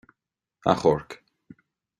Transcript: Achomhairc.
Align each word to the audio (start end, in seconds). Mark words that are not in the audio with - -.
Achomhairc. 0.71 1.11